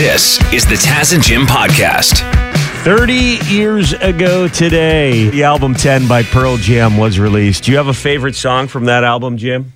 [0.00, 2.22] This is the Taz and Jim podcast.
[2.84, 7.64] 30 years ago today, the album 10 by Pearl Jam was released.
[7.64, 9.74] Do you have a favorite song from that album, Jim?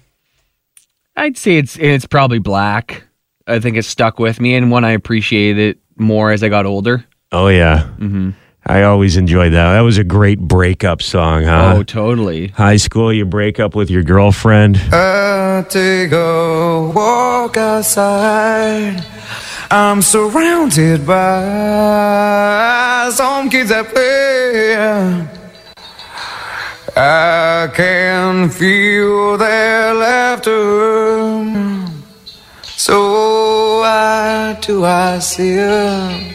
[1.15, 3.05] I'd say it's it's probably black.
[3.47, 6.65] I think it stuck with me, and one I appreciated it more as I got
[6.65, 7.05] older.
[7.31, 7.91] Oh, yeah.
[7.99, 8.31] Mm-hmm.
[8.65, 9.75] I always enjoyed that.
[9.75, 11.75] That was a great breakup song, huh?
[11.77, 12.49] Oh, totally.
[12.49, 14.79] High school, you break up with your girlfriend.
[14.91, 19.05] I take a walk outside.
[19.71, 24.77] I'm surrounded by some kids that play.
[26.97, 31.43] I can feel their laughter.
[32.63, 36.33] So why do I see it?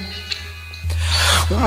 [1.49, 1.59] Mm-hmm.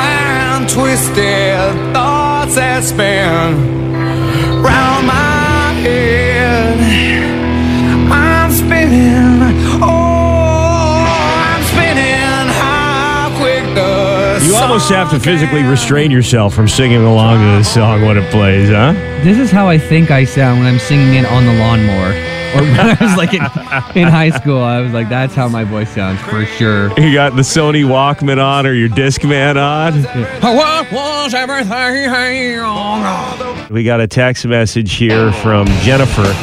[0.00, 7.37] and twisted thoughts that spin round my head.
[8.70, 12.48] I'm spinning, oh, I'm spinning.
[12.52, 17.72] How quick the You almost have to physically restrain yourself from singing along to this
[17.72, 18.92] song when it plays, huh?
[19.24, 22.12] This is how I think I sound when I'm singing it on the lawnmower.
[22.54, 23.42] Or when I was like in,
[24.00, 26.88] in high school, I was like, that's how my voice sounds for sure.
[26.98, 30.02] You got the Sony Walkman on or your Discman on.
[30.56, 32.58] What was everything?
[32.60, 36.34] Oh, we got a text message here from Jennifer.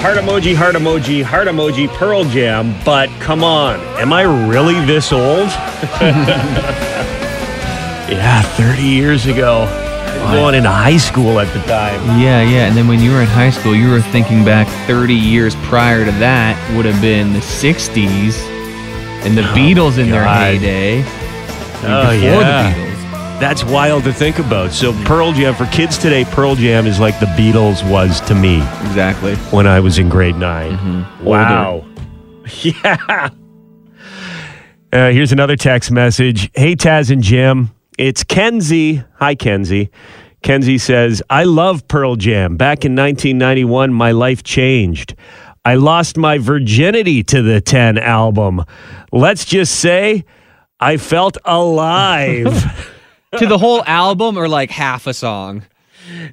[0.00, 5.12] Heart emoji, heart emoji, heart emoji, Pearl Jam, but come on, am I really this
[5.12, 5.48] old?
[8.08, 9.66] yeah, 30 years ago.
[9.68, 12.00] I was going into high school at the time.
[12.18, 12.66] Yeah, yeah.
[12.66, 16.06] And then when you were in high school, you were thinking back 30 years prior
[16.06, 18.38] to that would have been the 60s
[19.22, 21.02] and the oh, Beatles in their heyday.
[21.02, 22.72] Oh, before yeah.
[22.72, 22.89] the Beatles.
[23.40, 24.70] That's wild to think about.
[24.70, 28.58] So, Pearl Jam, for kids today, Pearl Jam is like the Beatles was to me
[28.82, 29.34] Exactly.
[29.50, 31.24] when I was in grade 9 Mm-hmm.
[31.24, 31.86] Wow.
[32.62, 33.30] Yeah.
[34.92, 36.50] Uh, here's another text message.
[36.54, 37.70] Hey, Taz and Jim.
[37.96, 39.04] It's Kenzie.
[39.20, 39.88] Hi, Kenzie.
[40.42, 42.56] Kenzie says, I love Pearl Jam.
[42.56, 45.14] Back in 1991, my life changed.
[45.64, 48.64] I lost my virginity to the 10 album.
[49.12, 50.24] Let's just say
[50.80, 52.90] I felt alive.
[53.38, 55.64] To the whole album or like half a song?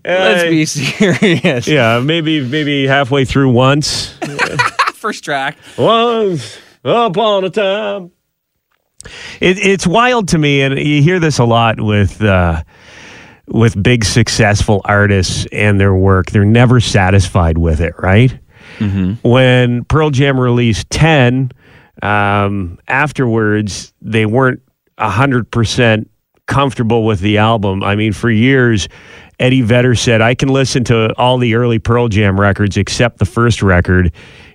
[0.05, 1.67] Let's be serious.
[1.67, 4.17] yeah, maybe maybe halfway through once.
[4.93, 5.57] First track.
[5.77, 8.11] Once upon a time.
[9.39, 12.63] It, it's wild to me, and you hear this a lot with uh,
[13.47, 16.31] with big successful artists and their work.
[16.31, 18.37] They're never satisfied with it, right?
[19.21, 21.51] When Pearl Jam released Ten,
[22.01, 24.61] um, afterwards they weren't
[24.99, 26.09] hundred percent
[26.47, 27.83] comfortable with the album.
[27.83, 28.87] I mean, for years.
[29.39, 33.25] Eddie Vedder said, I can listen to all the early Pearl Jam records except the
[33.25, 34.11] first record.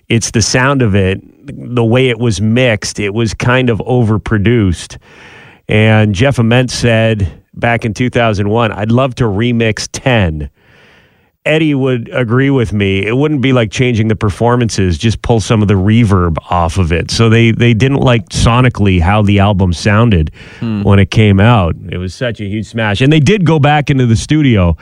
[0.09, 4.97] It's the sound of it, the way it was mixed, it was kind of overproduced.
[5.69, 10.49] And Jeff Ament said back in 2001, I'd love to remix 10.
[11.45, 13.05] Eddie would agree with me.
[13.05, 16.93] It wouldn't be like changing the performances, just pull some of the reverb off of
[16.93, 17.11] it.
[17.11, 20.31] So they they didn't like sonically how the album sounded
[20.83, 21.75] when it came out.
[21.89, 23.01] It was such a huge smash.
[23.01, 24.77] And they did go back into the studio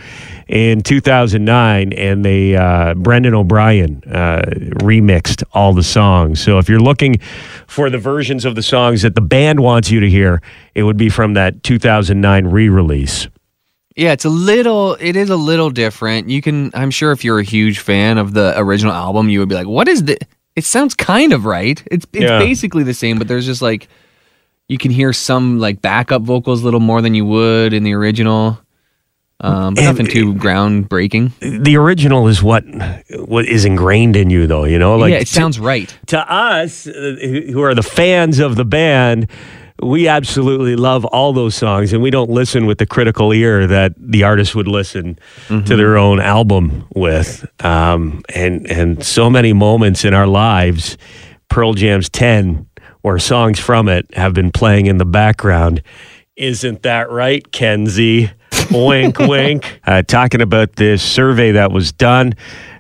[0.47, 4.43] in 2009 and they uh, Brendan O'Brien uh,
[4.83, 6.39] remixed all the songs.
[6.41, 7.17] So if you're looking
[7.65, 10.43] for the versions of the songs that the band wants you to hear,
[10.75, 13.27] it would be from that 2009 re-release.
[13.95, 14.95] Yeah, it's a little.
[14.99, 16.29] It is a little different.
[16.29, 16.71] You can.
[16.73, 19.67] I'm sure if you're a huge fan of the original album, you would be like,
[19.67, 20.17] "What is the?"
[20.55, 21.81] It sounds kind of right.
[21.91, 22.39] It's it's Yeah.
[22.39, 23.87] basically the same, but there's just like
[24.69, 27.93] you can hear some like backup vocals a little more than you would in the
[27.93, 28.59] original.
[29.43, 31.31] Um, but nothing too groundbreaking.
[31.63, 32.63] the original is what
[33.25, 35.97] what is ingrained in you though you know like yeah, it to- sounds right.
[36.07, 37.15] to, us uh,
[37.51, 39.27] who are the fans of the band
[39.81, 43.93] we absolutely love all those songs and we don't listen with the critical ear that
[43.97, 45.17] the artist would listen
[45.65, 47.49] to their own album with.
[47.63, 50.97] Um, and and so many moments in our lives
[51.49, 52.67] pearl jam's 10
[53.03, 55.81] or songs from it have been playing in the background.
[56.35, 58.31] Isn't that right kenzie
[58.71, 59.79] wink, wink.
[59.91, 62.33] Uh, talking about this survey that was done,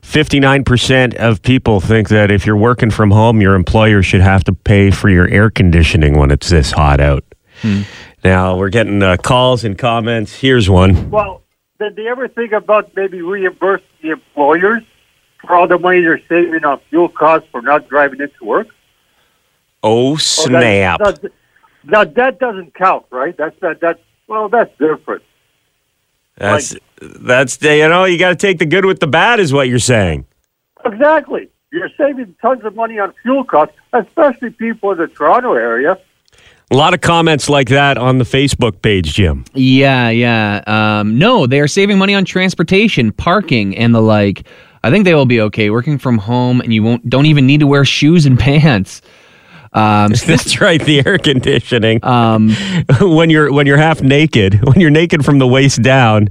[0.03, 4.53] 59% of people think that if you're working from home, your employer should have to
[4.53, 7.23] pay for your air conditioning when it's this hot out.
[8.23, 10.33] Now, we're getting uh, calls and comments.
[10.39, 11.09] Here's one.
[11.09, 11.41] Well,
[11.79, 14.83] did they ever think about maybe reimburse the employers
[15.41, 18.67] for all the money they're saving on fuel costs for not driving into work?
[19.83, 20.99] Oh, Or that- snap.
[20.99, 21.13] Now,
[21.83, 23.35] now that doesn't count, right?
[23.35, 23.79] That's that.
[23.81, 25.23] That's well, that's different.
[26.41, 29.53] That's, that's, the- you know, you got to take the good with the bad, is
[29.53, 30.25] what you're saying.
[30.85, 31.47] Exactly.
[31.71, 35.97] you're saving tons of money on fuel costs, especially people in the Toronto area.
[36.71, 39.43] A lot of comments like that on the Facebook page, Jim.
[39.53, 40.61] Yeah, yeah.
[40.67, 44.47] Um, no, they are saving money on transportation, parking, and the like.
[44.83, 47.59] I think they will be okay working from home, and you won't don't even need
[47.59, 49.01] to wear shoes and pants.
[49.73, 52.03] Um, That's right, the air conditioning.
[52.03, 52.49] um,
[53.01, 56.29] when you're when you're half naked, when you're naked from the waist down,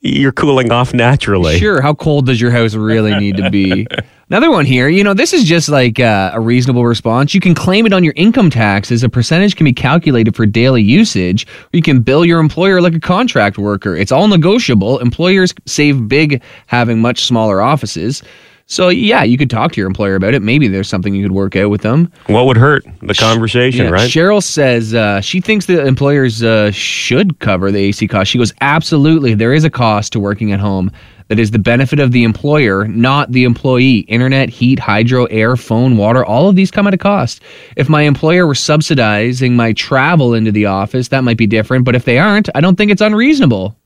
[0.00, 1.58] you're cooling off naturally.
[1.58, 1.80] Sure.
[1.80, 3.86] How cold does your house really need to be?
[4.30, 4.88] Another one here.
[4.88, 7.34] You know, this is just like uh, a reasonable response.
[7.34, 9.04] You can claim it on your income taxes.
[9.04, 11.46] A percentage can be calculated for daily usage.
[11.46, 13.94] Or you can bill your employer like a contract worker.
[13.94, 14.98] It's all negotiable.
[15.00, 18.22] Employers save big having much smaller offices.
[18.72, 20.40] So yeah, you could talk to your employer about it.
[20.40, 22.10] Maybe there's something you could work out with them.
[22.26, 22.86] What would hurt?
[23.02, 24.10] The conversation, Yeah, right?
[24.10, 28.30] Cheryl says uh, she thinks the employers uh, should cover the AC cost.
[28.30, 30.90] She goes, absolutely, there is a cost to working at home.
[31.28, 34.00] That is the benefit of the employer, not the employee.
[34.00, 37.42] Internet, heat, hydro, air, phone, water, all of these come at a cost.
[37.76, 41.84] If my employer were subsidizing my travel into the office, that might be different.
[41.84, 43.76] But if they aren't, I don't think it's unreasonable.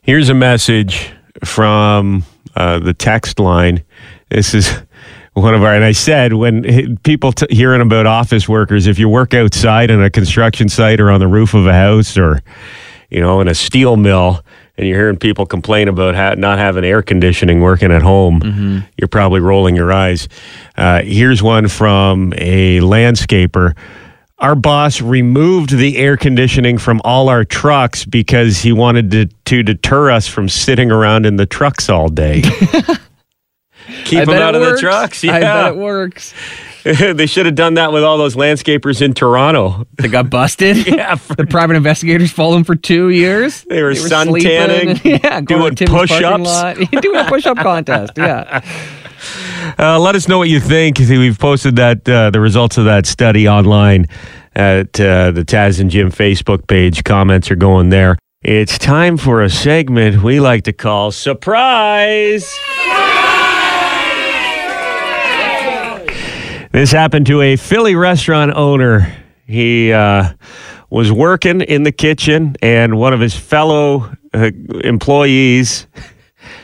[0.00, 1.12] Here's a message
[1.44, 2.24] from
[2.56, 3.82] uh, the text line.
[4.30, 4.70] This is
[5.34, 9.08] one of our, and I said when people t- hearing about office workers, if you
[9.08, 12.42] work outside on a construction site or on the roof of a house or,
[13.10, 14.44] you know, in a steel mill,
[14.76, 19.08] and you're hearing people complain about ha- not having air conditioning working at home, you're
[19.08, 20.28] probably rolling your eyes.
[20.76, 23.76] Uh, here's one from a landscaper.
[24.40, 29.62] Our boss removed the air conditioning from all our trucks because he wanted to, to
[29.64, 32.42] deter us from sitting around in the trucks all day.
[34.04, 34.80] Keep I them out it of the works.
[34.80, 35.24] trucks.
[35.24, 35.68] I bet Yeah.
[35.70, 36.34] it works.
[36.84, 39.86] they should have done that with all those landscapers in Toronto.
[39.96, 40.86] They got busted.
[40.86, 43.62] Yeah, for- the private investigators followed them for two years.
[43.64, 47.00] They were sun sleeping tanning, and- yeah, going doing to Tim's parking push-ups.
[47.02, 48.12] doing a push-up contest.
[48.16, 48.60] Yeah.
[49.76, 50.98] Uh, let us know what you think.
[50.98, 54.06] We've posted that uh, the results of that study online
[54.54, 57.04] at uh, the Taz and Jim Facebook page.
[57.04, 58.16] Comments are going there.
[58.42, 62.44] It's time for a segment we like to call Surprise.
[66.70, 69.12] This happened to a Philly restaurant owner.
[69.46, 70.32] He uh,
[70.90, 74.50] was working in the kitchen, and one of his fellow uh,
[74.84, 75.86] employees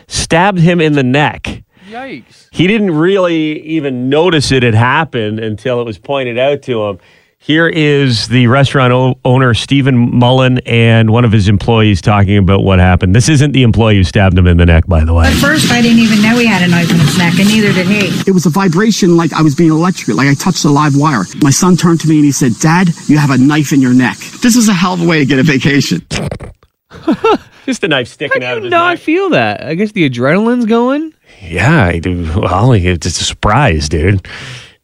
[0.07, 1.65] stabbed him in the neck
[1.95, 2.44] Yikes.
[2.55, 6.99] He didn't really even notice it had happened until it was pointed out to him.
[7.39, 12.63] Here is the restaurant o- owner, Stephen Mullen, and one of his employees talking about
[12.65, 13.15] what happened.
[13.15, 15.27] This isn't the employee who stabbed him in the neck, by the way.
[15.27, 17.73] At first, I didn't even know he had a knife in his neck, and neither
[17.73, 18.07] did he.
[18.27, 21.25] It was a vibration like I was being electrocuted, like I touched a live wire.
[21.43, 23.93] My son turned to me and he said, Dad, you have a knife in your
[23.95, 24.17] neck.
[24.41, 26.01] This is a hell of a way to get a vacation.
[27.67, 29.01] Just a knife sticking out How of do you his not neck.
[29.01, 29.63] feel that?
[29.65, 31.13] I guess the adrenaline's going.
[31.43, 32.31] Yeah, I do.
[32.37, 34.27] Well, it's a surprise, dude.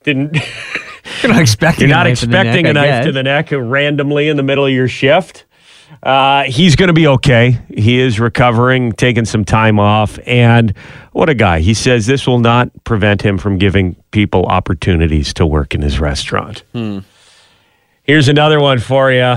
[0.05, 0.37] Didn't
[1.23, 1.89] You're not expecting.
[1.89, 4.43] you're a not knife expecting neck, a I knife to the neck randomly in the
[4.43, 5.45] middle of your shift?
[6.03, 7.59] Uh, he's going to be okay.
[7.69, 10.19] He is recovering, taking some time off.
[10.27, 10.75] And
[11.13, 11.61] what a guy.
[11.61, 15.99] He says this will not prevent him from giving people opportunities to work in his
[15.99, 16.63] restaurant.
[18.05, 19.37] Here's another one for you.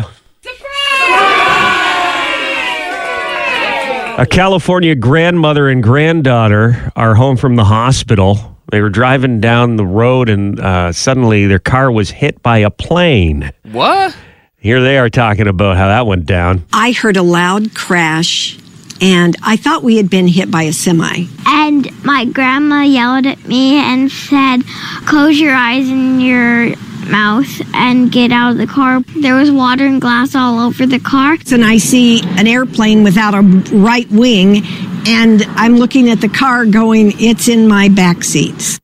[4.15, 8.55] A California grandmother and granddaughter are home from the hospital.
[8.71, 12.69] They were driving down the road and uh, suddenly their car was hit by a
[12.69, 13.51] plane.
[13.71, 14.15] What?
[14.57, 16.63] Here they are talking about how that went down.
[16.71, 18.59] I heard a loud crash
[19.01, 21.25] and I thought we had been hit by a semi.
[21.47, 24.61] And my grandma yelled at me and said,
[25.07, 26.75] Close your eyes and your
[27.07, 29.01] mouth and get out of the car.
[29.21, 31.37] There was water and glass all over the car.
[31.51, 34.63] And I see an airplane without a right wing
[35.05, 38.79] and I'm looking at the car going, it's in my back seats.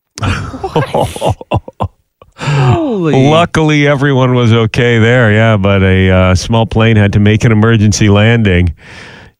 [2.35, 3.13] Holy.
[3.29, 5.31] Luckily, everyone was okay there.
[5.31, 8.75] Yeah, but a uh, small plane had to make an emergency landing.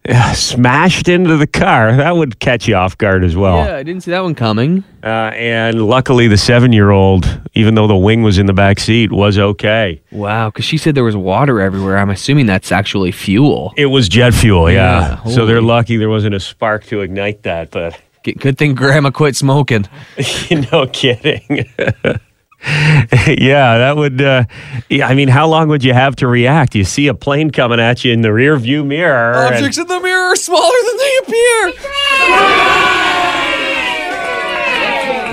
[0.33, 1.95] Smashed into the car.
[1.95, 3.57] That would catch you off guard as well.
[3.57, 4.83] Yeah, I didn't see that one coming.
[5.03, 9.37] Uh, and luckily, the seven-year-old, even though the wing was in the back seat, was
[9.37, 10.01] okay.
[10.11, 11.97] Wow, because she said there was water everywhere.
[11.97, 13.73] I'm assuming that's actually fuel.
[13.77, 14.71] It was jet fuel.
[14.71, 15.21] Yeah.
[15.25, 17.71] Yeah, so they're lucky there wasn't a spark to ignite that.
[17.71, 19.87] But Good thing Grandma quit smoking.
[20.71, 21.69] no kidding.
[22.65, 24.21] yeah, that would.
[24.21, 24.43] Uh,
[24.89, 26.75] yeah, I mean, how long would you have to react?
[26.75, 29.33] You see a plane coming at you in the rear view mirror.
[29.55, 31.73] and- in the mirror are smaller than they appear.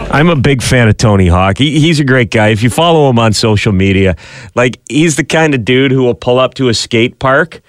[0.09, 1.59] I'm a big fan of Tony Hawk.
[1.59, 2.49] He, he's a great guy.
[2.49, 4.17] If you follow him on social media,
[4.55, 7.61] like he's the kind of dude who will pull up to a skate park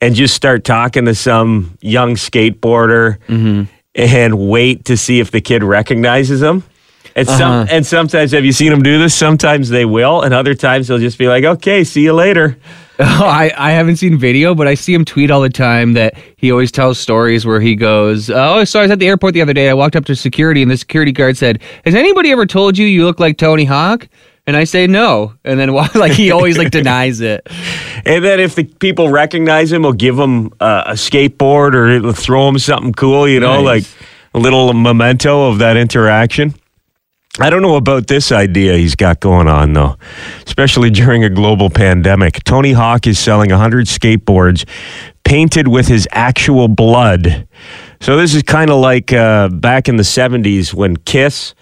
[0.00, 3.18] and just start talking to some young skateboarder
[3.94, 6.62] and wait to see if the kid recognizes him.
[7.14, 9.14] And some and sometimes have you seen him do this?
[9.14, 12.56] Sometimes they will, and other times they'll just be like, "Okay, see you later."
[13.04, 16.14] Oh, I, I haven't seen video, but I see him tweet all the time that
[16.36, 19.40] he always tells stories where he goes, Oh, so I was at the airport the
[19.40, 19.68] other day.
[19.70, 22.86] I walked up to security, and the security guard said, Has anybody ever told you
[22.86, 24.08] you look like Tony Hawk?
[24.46, 25.34] And I say no.
[25.42, 27.48] And then like he always like denies it.
[28.04, 32.12] And then if the people recognize him, will give him uh, a skateboard or it'll
[32.12, 33.64] throw him something cool, you know, Nice.
[33.64, 36.54] like a little memento of that interaction.
[37.40, 39.96] I don't know about this idea he's got going on though,
[40.46, 42.44] especially during a global pandemic.
[42.44, 44.68] Tony Hawk is selling 100 skateboards
[45.24, 47.48] painted with his actual blood.
[48.02, 51.54] So this is kind of like uh, back in the 70s when Kiss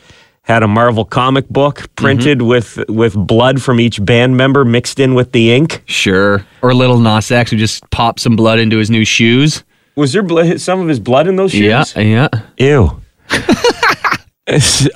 [0.43, 5.15] had a Marvel comic book printed with with blood from each band member mixed in
[5.15, 5.85] with the ink.
[5.87, 6.45] Sure.
[6.62, 9.62] Or Lil Nas X who just popped some blood into his new shoes.
[9.95, 11.95] Was there blood, some of his blood in those shoes?
[11.95, 12.29] Yeah, yeah.
[12.59, 13.00] Ew.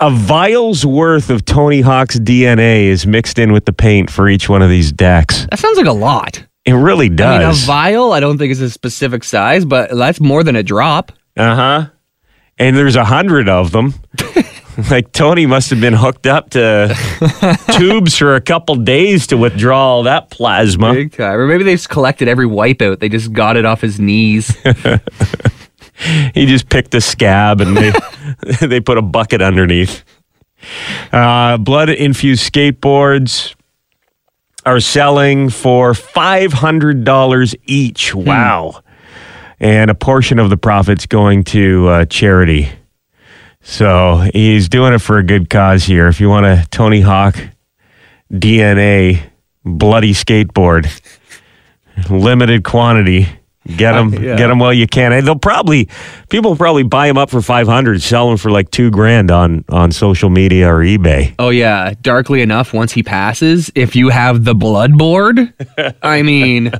[0.00, 4.48] A vial's worth of Tony Hawk's DNA is mixed in with the paint for each
[4.48, 5.46] one of these decks.
[5.50, 6.44] That sounds like a lot.
[6.64, 10.18] It really I mean, a vial, I don't think is a specific size, but that's
[10.18, 11.12] more than a drop.
[11.36, 11.86] Uh huh.
[12.58, 13.94] And there's a hundred of them.
[14.90, 16.96] like Tony must have been hooked up to
[17.78, 20.92] tubes for a couple days to withdraw all that plasma.
[20.94, 21.38] Big time.
[21.38, 23.00] Or maybe they just collected every wipeout.
[23.00, 24.56] They just got it off his knees.
[26.34, 27.92] He just picked a scab and they
[28.66, 30.04] they put a bucket underneath.
[31.12, 33.54] Uh, blood infused skateboards
[34.66, 38.14] are selling for five hundred dollars each.
[38.14, 38.80] Wow!
[39.60, 42.70] And a portion of the profits going to uh, charity.
[43.62, 46.06] So he's doing it for a good cause here.
[46.06, 47.36] If you want a Tony Hawk
[48.30, 49.22] DNA
[49.64, 50.86] bloody skateboard,
[52.10, 53.26] limited quantity.
[53.66, 54.36] Get them, yeah.
[54.36, 55.12] get them while you can.
[55.12, 55.88] And they'll probably
[56.28, 59.30] people will probably buy them up for five hundred, sell them for like two grand
[59.30, 61.34] on on social media or eBay.
[61.38, 61.94] oh, yeah.
[62.02, 65.52] Darkly enough, once he passes, if you have the blood board,
[66.02, 66.72] I mean,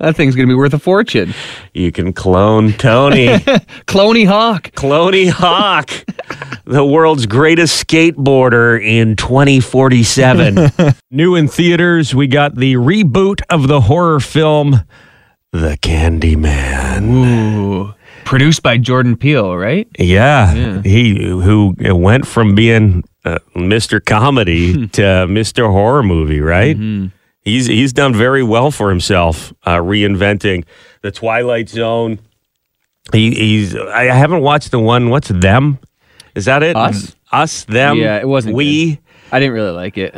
[0.00, 1.34] that thing's going to be worth a fortune.
[1.74, 3.26] You can clone Tony,
[3.86, 4.70] Cloney Hawk.
[4.72, 5.90] Cloney Hawk,
[6.64, 10.70] the world's greatest skateboarder in 2047.
[11.10, 14.80] New in theaters, we got the reboot of the horror film
[15.52, 17.10] The Candyman.
[17.10, 17.94] Ooh.
[18.24, 19.88] Produced by Jordan Peele, right?
[19.98, 24.04] Yeah, he who went from being uh, Mr.
[24.04, 25.70] Comedy to Mr.
[25.70, 26.76] Horror Movie, right?
[27.42, 30.64] He's he's done very well for himself, uh, reinventing
[31.02, 32.20] the Twilight Zone.
[33.12, 35.10] He, he's I haven't watched the one.
[35.10, 35.78] What's them?
[36.36, 36.76] Is that it?
[36.76, 37.16] Us?
[37.32, 37.96] us, them.
[37.96, 39.00] Yeah, it wasn't we.
[39.32, 40.14] I didn't really like it.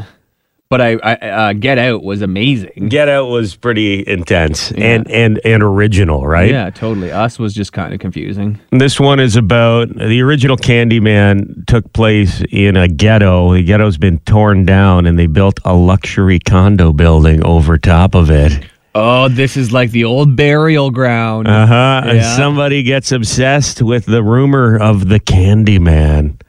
[0.72, 2.88] But I, I uh, Get Out was amazing.
[2.88, 6.50] Get Out was pretty intense and and and original, right?
[6.50, 7.12] Yeah, totally.
[7.12, 8.58] Us was just kind of confusing.
[8.70, 13.52] This one is about the original Candyman took place in a ghetto.
[13.52, 18.30] The ghetto's been torn down and they built a luxury condo building over top of
[18.30, 18.64] it.
[18.94, 21.48] Oh, this is like the old burial ground.
[21.48, 22.00] Uh huh.
[22.06, 22.34] And Yeah.
[22.36, 26.40] somebody gets obsessed with the rumor of the Candyman,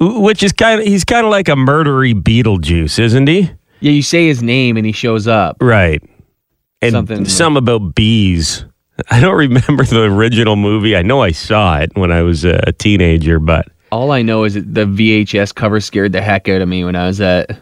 [0.00, 3.50] which is kind of, he's kind of like a murdery Beetlejuice, isn't he?
[3.80, 5.56] yeah, you say his name and he shows up.
[5.60, 6.02] Right.
[6.82, 8.64] And Something- some about bees.
[9.10, 10.96] I don't remember the original movie.
[10.96, 14.54] I know I saw it when I was a teenager, but All I know is
[14.54, 17.56] that the VHS cover scared the heck out of me when I was at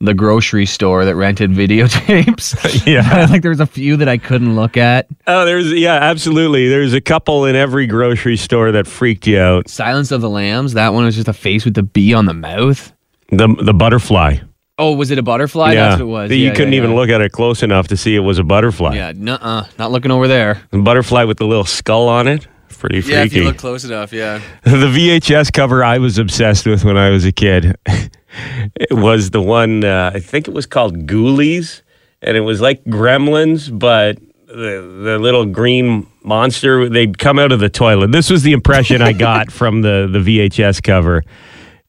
[0.00, 2.54] the grocery store that rented videotapes.
[2.86, 3.26] Yeah.
[3.30, 5.06] like there was a few that I couldn't look at.
[5.26, 6.68] Oh, there's yeah, absolutely.
[6.68, 9.68] There's a couple in every grocery store that freaked you out.
[9.68, 12.34] Silence of the Lambs, that one was just a face with the bee on the
[12.34, 12.92] mouth.
[13.30, 14.38] The the butterfly.
[14.76, 15.72] Oh, was it a butterfly?
[15.72, 16.30] yeah, That's what it was.
[16.32, 16.96] you Yeah, couldn't yeah, even yeah.
[16.96, 18.96] look at it close enough to see it was a butterfly.
[18.96, 19.66] Yeah, nuh-uh.
[19.78, 20.60] Not looking over there.
[20.72, 22.48] The butterfly with the little skull on it.
[22.84, 23.16] Pretty freaky.
[23.16, 24.42] Yeah, if you look close enough, yeah.
[24.62, 27.78] the VHS cover I was obsessed with when I was a kid.
[27.86, 31.80] it was the one uh, I think it was called Ghoulies,
[32.20, 37.60] and it was like Gremlins, but the the little green monster they'd come out of
[37.60, 38.12] the toilet.
[38.12, 41.24] This was the impression I got from the the VHS cover.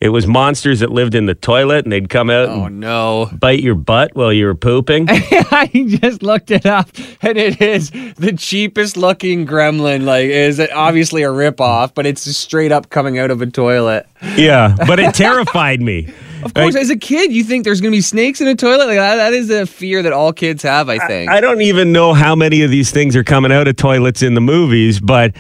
[0.02, 3.30] It was monsters that lived in the toilet, and they'd come out Oh and no.
[3.40, 5.08] bite your butt while you were pooping.
[5.10, 6.90] I just looked it up
[7.22, 10.04] and it is the cheapest looking gremlin.
[10.04, 14.06] Like is it obviously a ripoff, but it's straight up coming out of a toilet.
[14.36, 16.14] yeah, but it terrified me.
[16.44, 18.88] Of course, as a kid, you think there's gonna be snakes in a toilet.
[18.88, 21.32] Like that, that is a fear that all kids have, I think.
[21.32, 24.34] I don't even know how many of these things are coming out of toilets in
[24.36, 25.34] the movies, but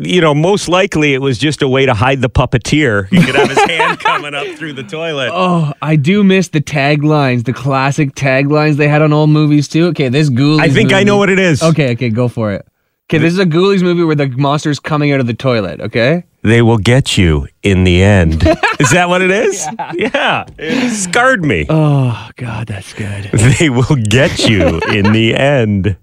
[0.00, 3.10] you know, most likely it was just a way to hide the puppeteer.
[3.12, 5.30] You could have his hand coming up through the toilet.
[5.32, 9.86] Oh, I do miss the taglines, the classic taglines they had on old movies too.
[9.88, 10.60] Okay, this Ghoulies.
[10.60, 11.62] I think I movie- know what it is.
[11.62, 12.66] Okay, okay, go for it.
[13.08, 15.80] Okay, this is a Ghoulies movie where the monster's coming out of the toilet.
[15.80, 16.24] Okay.
[16.42, 18.34] They will get you in the end.
[18.78, 19.66] is that what it is?
[19.94, 20.46] Yeah.
[20.58, 21.66] It scarred me.
[21.68, 23.24] Oh God, that's good.
[23.58, 25.96] They will get you in the end.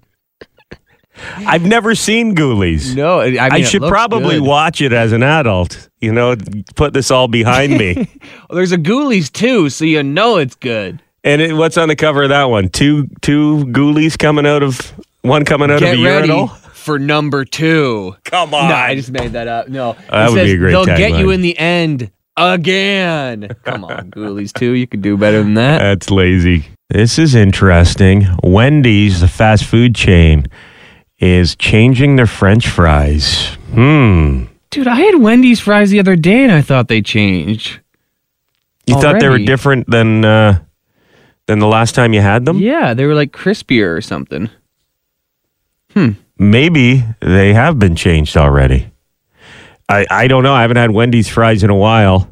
[1.38, 2.94] I've never seen Ghoulies.
[2.94, 4.46] No, I, mean, I should probably good.
[4.48, 5.88] watch it as an adult.
[6.00, 6.36] You know,
[6.76, 8.08] put this all behind me.
[8.48, 11.02] Well, there's a Ghoulies too, so you know it's good.
[11.22, 12.70] and it, what's on the cover of that one?
[12.70, 16.48] Two two Ghoulies coming out of one coming out Get of a ready urinal.
[16.48, 18.16] for number two.
[18.24, 18.70] Come on.
[18.70, 19.68] No, I just made that up.
[19.68, 23.48] No, oh, that It would be a great They'll get you in the end again.
[23.64, 24.72] Come on, Ghoulies two.
[24.72, 25.78] You could do better than that.
[25.78, 26.68] That's lazy.
[26.90, 28.26] This is interesting.
[28.42, 30.46] Wendy's, the fast food chain,
[31.18, 33.56] is changing their French fries.
[33.72, 34.44] Hmm.
[34.70, 37.80] Dude, I had Wendy's fries the other day, and I thought they changed.
[38.86, 40.60] You thought they were different than uh,
[41.46, 42.58] than the last time you had them?
[42.58, 44.50] Yeah, they were like crispier or something.
[45.92, 46.10] Hmm.
[46.38, 48.92] Maybe they have been changed already.
[49.88, 50.52] I, I don't know.
[50.52, 52.30] I haven't had Wendy's fries in a while.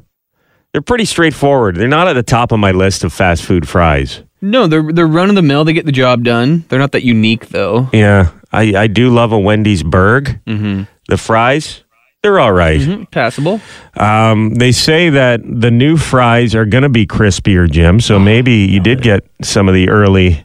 [0.72, 1.76] They're pretty straightforward.
[1.76, 4.22] They're not at the top of my list of fast food fries.
[4.40, 5.64] No, they're they're run of the mill.
[5.64, 6.64] They get the job done.
[6.68, 7.88] They're not that unique though.
[7.92, 10.40] Yeah, I, I do love a Wendy's burg.
[10.46, 10.82] Mm-hmm.
[11.08, 11.84] The fries,
[12.22, 13.10] they're all right.
[13.10, 13.60] Passable.
[13.96, 18.00] Um, they say that the new fries are going to be crispier, Jim.
[18.00, 20.44] So maybe you did get some of the early,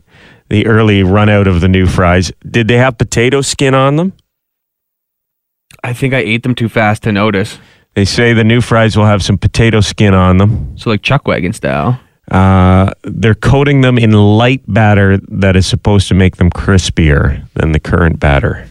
[0.49, 2.31] the early run out of the new fries.
[2.49, 4.13] Did they have potato skin on them?
[5.83, 7.57] I think I ate them too fast to notice.
[7.95, 10.77] They say the new fries will have some potato skin on them.
[10.77, 11.99] So like chuck wagon style.
[12.31, 17.73] Uh, they're coating them in light batter that is supposed to make them crispier than
[17.73, 18.67] the current batter.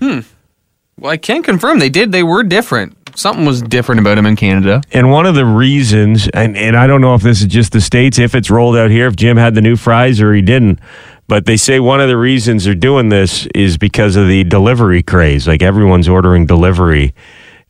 [0.98, 2.10] Well, I can confirm they did.
[2.10, 2.96] They were different.
[3.18, 4.82] Something was different about them in Canada.
[4.92, 7.80] And one of the reasons, and, and I don't know if this is just the
[7.80, 10.78] States, if it's rolled out here, if Jim had the new fries or he didn't,
[11.26, 15.02] but they say one of the reasons they're doing this is because of the delivery
[15.02, 15.46] craze.
[15.46, 17.14] Like everyone's ordering delivery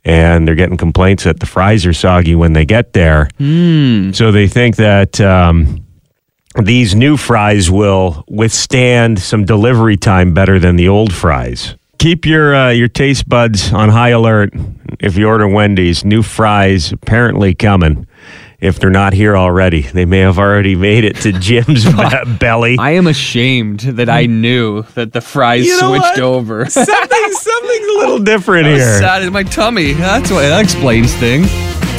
[0.03, 3.29] and they're getting complaints that the fries are soggy when they get there.
[4.13, 5.80] So they think that um,
[6.55, 11.75] these new fries will withstand some delivery time better than the old fries.
[11.99, 14.53] Keep your uh, your taste buds on high alert
[14.99, 16.03] if you order Wendy's.
[16.03, 18.07] New fries apparently coming.
[18.59, 22.77] If they're not here already, they may have already made it to Jim's be- belly.
[22.77, 26.19] I am ashamed that I knew that the fries You know switched what?
[26.19, 26.65] over.
[26.65, 28.99] Something, something's a little different here.
[28.99, 29.93] Sad in my tummy.
[29.93, 31.47] That's why that explains things.